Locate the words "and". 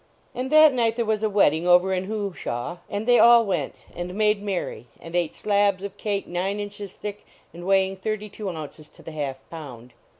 0.33-0.51, 2.89-3.05, 3.95-4.15, 4.99-5.15, 7.53-7.67